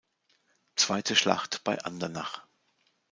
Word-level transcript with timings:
Zweite 0.77 1.15
Schlacht 1.15 1.63
bei 1.63 1.77
Andernach 1.79 2.47